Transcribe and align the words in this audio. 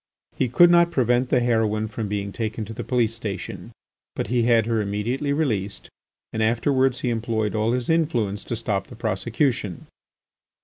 He 0.35 0.49
could 0.49 0.71
not 0.71 0.89
prevent 0.89 1.29
the 1.29 1.41
heroine 1.41 1.87
from 1.87 2.07
being 2.07 2.31
taken 2.31 2.65
to 2.65 2.73
the 2.73 2.83
police 2.83 3.13
station; 3.13 3.71
but 4.15 4.25
he 4.29 4.41
had 4.41 4.65
her 4.65 4.81
immediately 4.81 5.31
released 5.31 5.89
and 6.33 6.41
afterwards 6.41 7.01
he 7.01 7.11
employed 7.11 7.53
all 7.53 7.73
his 7.73 7.87
influence 7.87 8.43
to 8.45 8.55
stop 8.55 8.87
the 8.87 8.95
prosecution. 8.95 9.85